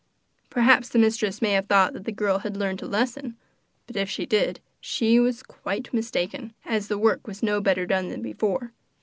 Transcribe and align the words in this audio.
Perhaps 0.49 0.89
the 0.89 0.97
mistress 0.97 1.43
may 1.43 1.51
have 1.51 1.67
thought 1.67 1.93
that 1.93 2.05
the 2.05 2.11
girl 2.11 2.39
had 2.39 2.57
learnt 2.57 2.81
a 2.81 2.87
lesson, 2.87 3.37
but, 3.85 3.95
if 3.95 4.09
she 4.09 4.25
did, 4.25 4.59
she 4.79 5.19
was 5.19 5.43
quite 5.43 5.93
mistaken, 5.93 6.53
as 6.65 6.87
the 6.87 6.97
work 6.97 7.27
was 7.27 7.43
no 7.43 7.61
better 7.61 7.85
done 7.85 8.09
than 8.09 8.23
before. 8.23 8.73